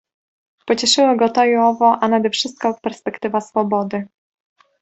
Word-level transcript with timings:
Pocieszyło 0.65 1.15
go 1.15 1.29
to 1.29 1.45
i 1.45 1.55
owo, 1.55 1.97
a 2.03 2.07
nade 2.07 2.29
wszystko 2.29 2.79
perspektywa 2.81 3.41
swobody. 3.41 4.07